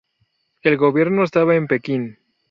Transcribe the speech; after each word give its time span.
El 0.63 0.77
gobierno 0.77 1.23
estaba 1.23 1.53
en 1.55 1.67
Pekín. 1.67 2.17